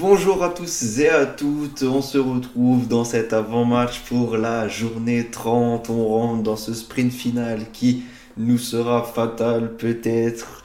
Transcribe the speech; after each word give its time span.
Bonjour 0.00 0.42
à 0.42 0.48
tous 0.48 0.98
et 0.98 1.10
à 1.10 1.26
toutes, 1.26 1.82
on 1.82 2.00
se 2.00 2.16
retrouve 2.16 2.88
dans 2.88 3.04
cet 3.04 3.34
avant-match 3.34 4.00
pour 4.08 4.38
la 4.38 4.66
journée 4.66 5.26
30. 5.30 5.90
On 5.90 6.08
rentre 6.08 6.42
dans 6.42 6.56
ce 6.56 6.72
sprint 6.72 7.12
final 7.12 7.66
qui 7.70 8.04
nous 8.38 8.56
sera 8.56 9.02
fatal 9.04 9.76
peut-être 9.76 10.62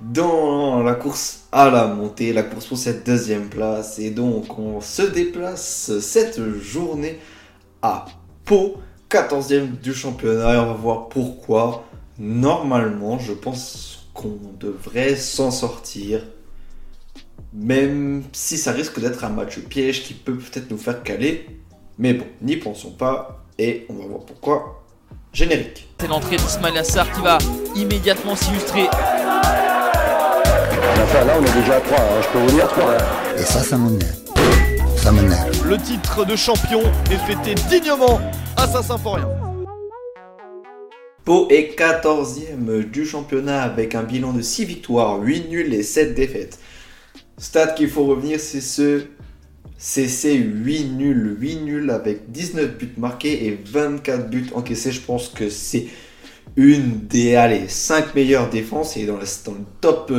dans 0.00 0.84
la 0.84 0.94
course 0.94 1.48
à 1.50 1.68
la 1.68 1.88
montée, 1.88 2.32
la 2.32 2.44
course 2.44 2.66
pour 2.66 2.78
cette 2.78 3.04
deuxième 3.04 3.48
place. 3.48 3.98
Et 3.98 4.10
donc 4.10 4.56
on 4.56 4.80
se 4.80 5.02
déplace 5.02 5.98
cette 5.98 6.40
journée 6.60 7.18
à 7.82 8.04
Pau, 8.44 8.76
14e 9.10 9.80
du 9.80 9.94
championnat. 9.94 10.54
Et 10.54 10.58
on 10.58 10.66
va 10.66 10.74
voir 10.74 11.08
pourquoi. 11.08 11.84
Normalement, 12.20 13.18
je 13.18 13.32
pense 13.32 14.06
qu'on 14.14 14.38
devrait 14.60 15.16
s'en 15.16 15.50
sortir 15.50 16.22
même 17.52 18.22
si 18.32 18.58
ça 18.58 18.72
risque 18.72 19.00
d'être 19.00 19.24
un 19.24 19.30
match 19.30 19.58
piège 19.60 20.04
qui 20.04 20.14
peut 20.14 20.36
peut-être 20.36 20.70
nous 20.70 20.78
faire 20.78 21.02
caler. 21.02 21.46
Mais 21.98 22.12
bon, 22.12 22.26
n'y 22.42 22.56
pensons 22.56 22.90
pas 22.90 23.44
et 23.58 23.86
on 23.88 23.94
va 23.94 24.06
voir 24.06 24.20
pourquoi. 24.20 24.84
Générique. 25.32 25.88
C'est 26.00 26.08
l'entrée 26.08 26.36
d'Ismail 26.36 26.76
Assar 26.78 27.10
qui 27.12 27.20
va 27.22 27.38
immédiatement 27.74 28.36
s'illustrer. 28.36 28.88
Enfin, 31.02 31.24
là, 31.24 31.34
on 31.38 31.44
est 31.44 31.60
déjà 31.60 31.76
à 31.76 31.80
3, 31.80 31.98
hein, 31.98 32.02
je 32.22 32.28
peux 32.28 32.38
vous 32.38 32.50
dire 32.54 32.68
3. 32.68 32.96
Et 33.38 33.42
ça, 33.42 33.60
ça 33.60 33.78
m'énerve. 33.78 34.16
Ça 34.96 35.12
m'énerve. 35.12 35.68
Le 35.68 35.78
titre 35.78 36.24
de 36.24 36.36
champion 36.36 36.82
est 37.10 37.18
fêté 37.18 37.54
dignement 37.68 38.20
à 38.56 38.66
Saint-Symphorien. 38.66 39.28
Pau 41.24 41.48
est 41.50 41.78
14e 41.78 42.90
du 42.90 43.04
championnat 43.04 43.62
avec 43.62 43.94
un 43.94 44.04
bilan 44.04 44.32
de 44.32 44.42
6 44.42 44.64
victoires, 44.64 45.18
8 45.20 45.48
nuls 45.48 45.74
et 45.74 45.82
7 45.82 46.14
défaites. 46.14 46.58
Stade 47.38 47.74
qu'il 47.74 47.88
faut 47.88 48.06
revenir, 48.06 48.40
c'est 48.40 48.62
ce 48.62 49.02
CC 49.76 50.36
8 50.36 50.84
nuls, 50.92 51.36
8 51.38 51.56
nuls 51.56 51.90
avec 51.90 52.30
19 52.30 52.78
buts 52.78 52.94
marqués 52.96 53.46
et 53.46 53.58
24 53.66 54.30
buts 54.30 54.46
encaissés. 54.54 54.90
Je 54.90 55.02
pense 55.02 55.28
que 55.28 55.50
c'est 55.50 55.86
une 56.56 57.06
des 57.06 57.34
allez, 57.34 57.68
5 57.68 58.14
meilleures 58.14 58.48
défenses 58.48 58.96
et 58.96 59.04
dans, 59.04 59.18
le 59.18 59.26
top 59.82 60.10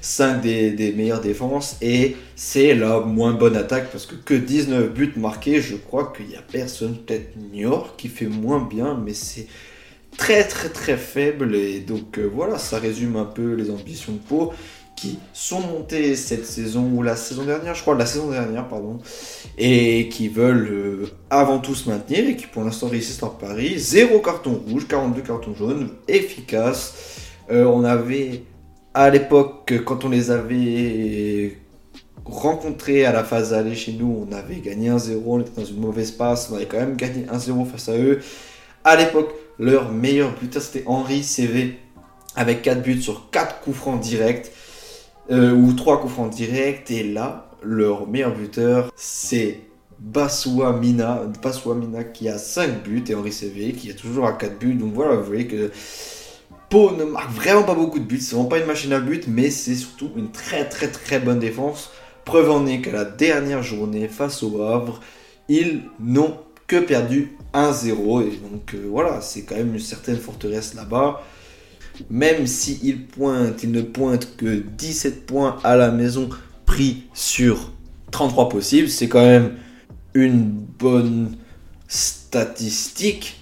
5 0.00 0.44
euh, 0.46 0.76
des, 0.76 0.92
meilleures 0.92 1.20
défenses. 1.20 1.76
Et 1.82 2.16
c'est 2.36 2.74
la 2.76 3.00
moins 3.00 3.32
bonne 3.32 3.56
attaque 3.56 3.90
parce 3.90 4.06
que 4.06 4.14
que 4.14 4.34
19 4.34 4.92
buts 4.92 5.12
marqués 5.16 5.60
je 5.60 5.74
crois 5.74 6.12
qu'il 6.16 6.28
n'y 6.28 6.36
a 6.36 6.42
personne 6.42 6.96
peut-être 6.96 7.36
Niort 7.52 7.96
qui 7.96 8.06
fait 8.08 8.26
moins 8.26 8.60
bien 8.60 9.00
mais 9.04 9.14
c'est 9.14 9.48
très 10.16 10.44
très 10.44 10.68
très 10.68 10.96
faible. 10.96 11.56
Et 11.56 11.80
donc 11.80 12.18
euh, 12.18 12.30
voilà 12.32 12.58
ça 12.58 12.78
résume 12.78 13.16
un 13.16 13.24
peu 13.24 13.54
les 13.54 13.70
ambitions 13.70 14.12
de 14.12 14.18
Pau 14.18 14.52
qui 15.00 15.18
sont 15.32 15.60
montés 15.60 16.14
cette 16.14 16.44
saison 16.44 16.90
ou 16.92 17.02
la 17.02 17.16
saison 17.16 17.44
dernière, 17.44 17.74
je 17.74 17.80
crois, 17.80 17.94
la 17.94 18.04
saison 18.04 18.30
dernière, 18.30 18.68
pardon, 18.68 18.98
et 19.56 20.10
qui 20.10 20.28
veulent 20.28 20.68
euh, 20.70 21.06
avant 21.30 21.58
tout 21.58 21.74
se 21.74 21.88
maintenir 21.88 22.28
et 22.28 22.36
qui 22.36 22.46
pour 22.46 22.64
l'instant 22.64 22.88
réussissent 22.88 23.22
leur 23.22 23.38
pari. 23.38 23.78
Zéro 23.78 24.18
carton 24.18 24.60
rouge, 24.68 24.86
42 24.86 25.22
cartons 25.22 25.54
jaunes, 25.54 25.88
efficace. 26.06 26.94
Euh, 27.50 27.64
on 27.64 27.82
avait 27.82 28.42
à 28.92 29.08
l'époque, 29.08 29.72
quand 29.86 30.04
on 30.04 30.10
les 30.10 30.30
avait 30.30 31.56
rencontrés 32.26 33.06
à 33.06 33.12
la 33.12 33.24
phase 33.24 33.54
aller 33.54 33.74
chez 33.74 33.92
nous, 33.92 34.26
on 34.28 34.32
avait 34.34 34.56
gagné 34.56 34.90
1-0, 34.90 35.22
on 35.24 35.40
était 35.40 35.58
dans 35.58 35.64
une 35.64 35.80
mauvaise 35.80 36.10
passe, 36.10 36.50
on 36.52 36.56
avait 36.56 36.66
quand 36.66 36.78
même 36.78 36.96
gagné 36.96 37.24
1-0 37.24 37.64
face 37.64 37.88
à 37.88 37.96
eux. 37.96 38.20
À 38.84 38.96
l'époque, 38.96 39.32
leur 39.58 39.90
meilleur 39.92 40.34
buteur 40.38 40.60
c'était 40.60 40.84
Henri 40.86 41.22
CV 41.22 41.78
avec 42.36 42.60
4 42.60 42.82
buts 42.82 43.00
sur 43.00 43.30
4 43.30 43.60
coups 43.60 43.76
francs 43.78 43.98
directs. 43.98 44.50
Euh, 45.30 45.52
ou 45.52 45.72
trois 45.74 46.00
coups 46.00 46.14
francs 46.14 46.30
directs. 46.30 46.90
Et 46.90 47.04
là, 47.04 47.50
leur 47.62 48.08
meilleur 48.08 48.34
buteur, 48.34 48.90
c'est 48.96 49.60
Basua 50.00 50.72
Mina, 50.72 51.22
Mina 51.76 52.04
qui 52.04 52.28
a 52.28 52.38
5 52.38 52.82
buts 52.82 53.04
et 53.08 53.14
Henri 53.14 53.32
CV 53.32 53.72
qui 53.72 53.90
a 53.90 53.94
toujours 53.94 54.26
à 54.26 54.32
4 54.32 54.58
buts. 54.58 54.74
Donc 54.74 54.92
voilà, 54.94 55.16
vous 55.16 55.24
voyez 55.24 55.46
que 55.46 55.70
Pau 56.68 56.92
ne 56.92 57.04
marque 57.04 57.30
vraiment 57.32 57.62
pas 57.62 57.74
beaucoup 57.74 57.98
de 57.98 58.04
buts. 58.04 58.20
C'est 58.20 58.34
vraiment 58.34 58.48
pas 58.48 58.58
une 58.58 58.66
machine 58.66 58.92
à 58.92 59.00
but, 59.00 59.26
mais 59.28 59.50
c'est 59.50 59.74
surtout 59.74 60.10
une 60.16 60.30
très 60.32 60.68
très 60.68 60.88
très 60.88 61.20
bonne 61.20 61.38
défense. 61.38 61.90
Preuve 62.24 62.50
en 62.50 62.66
est 62.66 62.80
qu'à 62.80 62.92
la 62.92 63.04
dernière 63.04 63.62
journée 63.62 64.08
face 64.08 64.42
au 64.42 64.62
Havre, 64.62 65.00
ils 65.48 65.82
n'ont 66.00 66.38
que 66.66 66.76
perdu 66.76 67.36
1-0. 67.54 68.22
Et 68.22 68.36
donc 68.36 68.74
euh, 68.74 68.86
voilà, 68.88 69.20
c'est 69.20 69.42
quand 69.42 69.56
même 69.56 69.74
une 69.74 69.80
certaine 69.80 70.18
forteresse 70.18 70.74
là-bas 70.74 71.22
même 72.08 72.46
s'il 72.46 73.06
pointe, 73.06 73.62
il 73.62 73.70
ne 73.70 73.82
pointe 73.82 74.36
que 74.36 74.62
17 74.78 75.26
points 75.26 75.58
à 75.64 75.76
la 75.76 75.90
maison 75.90 76.28
pris 76.66 77.04
sur 77.14 77.72
33 78.10 78.48
possibles. 78.48 78.88
C'est 78.88 79.08
quand 79.08 79.24
même 79.24 79.54
une 80.14 80.50
bonne 80.50 81.36
statistique. 81.88 83.36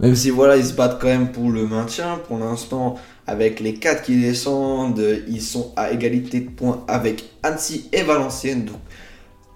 Même 0.00 0.16
si 0.16 0.30
voilà, 0.30 0.56
ils 0.56 0.64
se 0.64 0.72
battent 0.72 1.00
quand 1.00 1.08
même 1.08 1.32
pour 1.32 1.50
le 1.50 1.66
maintien. 1.66 2.18
Pour 2.26 2.38
l'instant, 2.38 2.96
avec 3.26 3.60
les 3.60 3.74
4 3.74 4.02
qui 4.02 4.20
descendent, 4.20 5.22
ils 5.28 5.42
sont 5.42 5.72
à 5.76 5.92
égalité 5.92 6.40
de 6.40 6.50
points 6.50 6.84
avec 6.88 7.24
Annecy 7.42 7.88
et 7.92 8.02
Valenciennes. 8.02 8.64
Donc, 8.64 8.80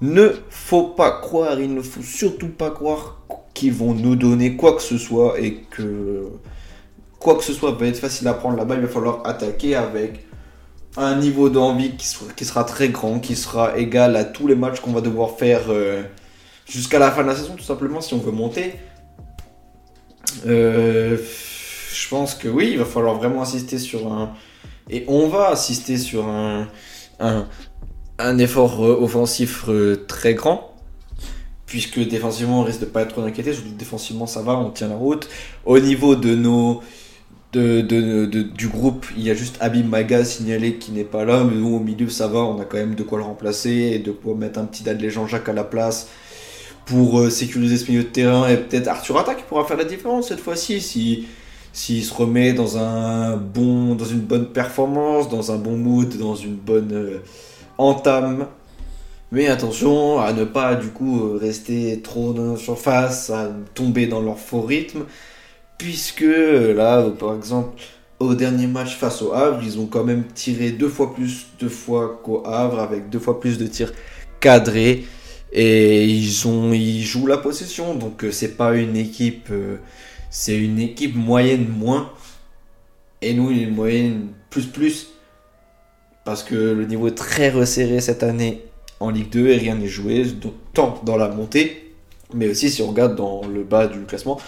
ne 0.00 0.28
faut 0.50 0.88
pas 0.88 1.20
croire, 1.20 1.58
il 1.58 1.74
ne 1.74 1.82
faut 1.82 2.02
surtout 2.02 2.48
pas 2.48 2.70
croire 2.70 3.22
qu'ils 3.54 3.72
vont 3.72 3.94
nous 3.94 4.14
donner 4.14 4.56
quoi 4.56 4.76
que 4.76 4.82
ce 4.82 4.98
soit 4.98 5.40
et 5.40 5.62
que 5.70 6.28
quoi 7.18 7.36
que 7.36 7.44
ce 7.44 7.52
soit 7.52 7.72
va 7.72 7.86
être 7.86 7.98
facile 7.98 8.28
à 8.28 8.34
prendre 8.34 8.56
là-bas, 8.56 8.74
il 8.76 8.82
va 8.82 8.88
falloir 8.88 9.20
attaquer 9.24 9.74
avec 9.74 10.26
un 10.96 11.16
niveau 11.16 11.48
d'envie 11.48 11.96
qui, 11.96 12.44
sera 12.44 12.64
très 12.64 12.88
grand, 12.88 13.18
qui 13.18 13.36
sera 13.36 13.78
égal 13.78 14.16
à 14.16 14.24
tous 14.24 14.46
les 14.46 14.54
matchs 14.54 14.80
qu'on 14.80 14.92
va 14.92 15.02
devoir 15.02 15.32
faire 15.32 15.64
euh, 15.68 16.02
jusqu'à 16.66 16.98
la 16.98 17.10
fin 17.10 17.22
de 17.22 17.28
la 17.28 17.36
saison, 17.36 17.54
tout 17.54 17.64
simplement, 17.64 18.00
si 18.00 18.14
on 18.14 18.18
veut 18.18 18.32
monter. 18.32 18.76
Euh, 20.46 21.18
je 21.92 22.08
pense 22.08 22.34
que 22.34 22.48
oui, 22.48 22.70
il 22.72 22.78
va 22.78 22.84
falloir 22.84 23.14
vraiment 23.14 23.42
insister 23.42 23.78
sur 23.78 24.10
un... 24.10 24.32
Et 24.88 25.04
on 25.08 25.28
va 25.28 25.48
assister 25.48 25.98
sur 25.98 26.28
un, 26.28 26.68
un, 27.18 28.38
effort 28.38 28.84
euh, 28.84 28.98
offensif 29.00 29.66
très 30.06 30.34
grand 30.34 30.72
puisque 31.66 31.98
défensivement 31.98 32.60
on 32.60 32.62
risque 32.62 32.80
de 32.80 32.84
pas 32.84 33.02
être 33.02 33.08
trop 33.08 33.22
inquiété, 33.22 33.52
défensivement 33.76 34.26
ça 34.26 34.40
va, 34.40 34.56
on 34.56 34.70
tient 34.70 34.86
la 34.86 34.94
route. 34.94 35.28
Au 35.64 35.80
niveau 35.80 36.14
de 36.14 36.36
nos, 36.36 36.80
de, 37.52 38.42
du 38.42 38.68
groupe, 38.68 39.06
il 39.16 39.22
y 39.22 39.30
a 39.30 39.34
juste 39.34 39.56
Abim 39.60 39.84
Maga 39.84 40.24
signalé 40.24 40.74
qui 40.74 40.92
n'est 40.92 41.04
pas 41.04 41.24
là, 41.24 41.44
mais 41.44 41.56
nous 41.56 41.76
au 41.76 41.80
milieu 41.80 42.08
ça 42.08 42.26
va, 42.28 42.40
on 42.40 42.60
a 42.60 42.64
quand 42.64 42.76
même 42.76 42.94
de 42.94 43.02
quoi 43.02 43.18
le 43.18 43.24
remplacer 43.24 43.70
et 43.70 43.98
de 43.98 44.10
quoi 44.12 44.34
mettre 44.34 44.58
un 44.58 44.64
petit 44.64 44.82
Dadley 44.82 45.10
Jean-Jacques 45.10 45.48
à 45.48 45.52
la 45.52 45.64
place 45.64 46.08
pour 46.84 47.18
euh, 47.18 47.30
sécuriser 47.30 47.76
ce 47.76 47.90
milieu 47.90 48.04
de 48.04 48.08
terrain 48.08 48.48
et 48.48 48.56
peut-être 48.56 48.88
Arthur 48.88 49.18
Atta 49.18 49.34
qui 49.34 49.42
pourra 49.44 49.64
faire 49.64 49.76
la 49.76 49.84
différence 49.84 50.28
cette 50.28 50.40
fois-ci 50.40 50.80
si 50.80 51.26
s'il 51.72 52.02
se 52.02 52.14
remet 52.14 52.54
dans 52.54 52.78
un 52.78 53.36
bon 53.36 53.94
dans 53.94 54.04
une 54.04 54.20
bonne 54.20 54.46
performance, 54.46 55.28
dans 55.28 55.52
un 55.52 55.56
bon 55.56 55.76
mood, 55.76 56.16
dans 56.16 56.34
une 56.34 56.54
bonne 56.54 56.92
euh, 56.92 57.18
entame. 57.78 58.46
Mais 59.32 59.48
attention 59.48 60.20
à 60.20 60.32
ne 60.32 60.44
pas 60.44 60.76
du 60.76 60.88
coup 60.88 61.20
euh, 61.20 61.38
rester 61.38 62.00
trop 62.02 62.32
dans 62.32 62.52
la 62.52 62.56
surface, 62.56 63.30
à 63.30 63.50
tomber 63.74 64.06
dans 64.06 64.20
leur 64.20 64.38
faux 64.38 64.62
rythme 64.62 65.04
puisque 65.78 66.20
là, 66.20 67.10
par 67.18 67.34
exemple, 67.34 67.80
au 68.18 68.34
dernier 68.34 68.66
match 68.66 68.96
face 68.96 69.22
au 69.22 69.32
Havre, 69.32 69.60
ils 69.62 69.78
ont 69.78 69.86
quand 69.86 70.04
même 70.04 70.24
tiré 70.34 70.70
deux 70.70 70.88
fois 70.88 71.14
plus 71.14 71.46
de 71.58 71.68
fois 71.68 72.20
qu'au 72.22 72.42
Havre, 72.46 72.80
avec 72.80 73.10
deux 73.10 73.18
fois 73.18 73.40
plus 73.40 73.58
de 73.58 73.66
tirs 73.66 73.92
cadrés. 74.40 75.04
Et 75.52 76.04
ils, 76.04 77.02
jouent 77.04 77.26
la 77.26 77.38
possession, 77.38 77.94
donc 77.94 78.24
euh, 78.24 78.30
c'est 78.30 78.56
pas 78.56 78.74
une 78.74 78.96
équipe, 78.96 79.48
euh, 79.50 79.76
c'est 80.30 80.58
une 80.58 80.78
équipe 80.78 81.14
moyenne 81.14 81.68
moins. 81.68 82.10
Et 83.22 83.32
nous, 83.32 83.50
une 83.50 83.74
moyenne 83.74 84.28
plus 84.50 84.66
plus, 84.66 85.08
parce 86.24 86.42
que 86.42 86.54
le 86.54 86.84
niveau 86.84 87.08
est 87.08 87.14
très 87.14 87.50
resserré 87.50 88.00
cette 88.00 88.22
année 88.22 88.64
en 89.00 89.10
Ligue 89.10 89.30
2 89.30 89.48
et 89.48 89.56
rien 89.56 89.76
n'est 89.76 89.88
joué, 89.88 90.26
tant 90.74 91.00
dans 91.04 91.16
la 91.16 91.28
montée, 91.28 91.94
mais 92.34 92.48
aussi 92.48 92.70
si 92.70 92.82
on 92.82 92.88
regarde 92.88 93.14
dans 93.14 93.42
le 93.46 93.62
bas 93.62 93.86
du 93.86 94.00
classement, 94.00 94.38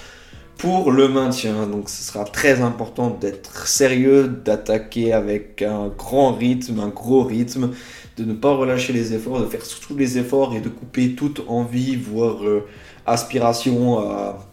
pour 0.59 0.91
le 0.91 1.09
maintien. 1.09 1.67
Donc 1.67 1.89
ce 1.89 2.03
sera 2.03 2.25
très 2.25 2.61
important 2.61 3.11
d'être 3.11 3.67
sérieux, 3.67 4.29
d'attaquer 4.29 5.13
avec 5.13 5.63
un 5.63 5.89
grand 5.89 6.33
rythme, 6.33 6.81
un 6.81 6.89
gros 6.89 7.23
rythme, 7.23 7.71
de 8.19 8.25
ne 8.25 8.35
pas 8.35 8.53
relâcher 8.53 8.93
les 8.93 9.15
efforts, 9.15 9.41
de 9.41 9.47
faire 9.47 9.65
surtout 9.65 9.97
les 9.97 10.19
efforts 10.19 10.55
et 10.55 10.61
de 10.61 10.69
couper 10.69 11.15
toute 11.15 11.45
envie, 11.49 11.97
voire 11.97 12.45
euh, 12.45 12.67
aspiration 13.07 14.01
à, 14.01 14.47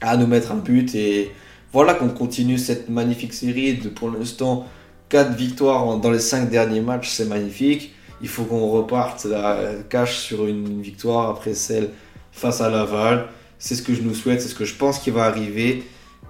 à, 0.00 0.16
nous 0.16 0.26
mettre 0.26 0.50
un 0.52 0.56
but. 0.56 0.94
Et 0.96 1.30
voilà 1.72 1.94
qu'on 1.94 2.08
continue 2.08 2.58
cette 2.58 2.90
magnifique 2.90 3.32
série 3.32 3.74
de 3.74 3.88
pour 3.88 4.10
l'instant 4.10 4.66
4 5.10 5.34
victoires 5.36 5.96
dans 5.98 6.10
les 6.10 6.18
5 6.18 6.50
derniers 6.50 6.80
matchs, 6.80 7.10
c'est 7.10 7.26
magnifique. 7.26 7.94
Il 8.20 8.28
faut 8.28 8.44
qu'on 8.44 8.68
reparte 8.68 9.24
la 9.24 9.58
cache 9.88 10.18
sur 10.18 10.46
une 10.46 10.80
victoire 10.82 11.30
après 11.30 11.54
celle 11.54 11.90
face 12.32 12.60
à 12.60 12.68
Laval. 12.68 13.28
C'est 13.62 13.76
ce 13.76 13.82
que 13.82 13.94
je 13.94 14.02
nous 14.02 14.12
souhaite, 14.12 14.40
c'est 14.40 14.48
ce 14.48 14.56
que 14.56 14.64
je 14.64 14.74
pense 14.74 14.98
qui 14.98 15.12
va 15.12 15.22
arriver. 15.22 15.84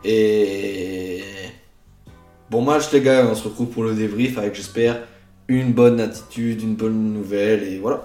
Et 0.05 1.23
bon 2.50 2.61
match 2.61 2.93
les 2.93 3.00
gars, 3.00 3.26
on 3.26 3.34
se 3.34 3.44
retrouve 3.44 3.69
pour 3.69 3.84
le 3.84 3.94
débrief 3.94 4.37
avec 4.37 4.55
j'espère 4.55 5.00
une 5.49 5.73
bonne 5.73 5.99
attitude, 5.99 6.61
une 6.61 6.75
bonne 6.75 7.14
nouvelle 7.14 7.62
et 7.62 7.79
voilà. 7.79 8.05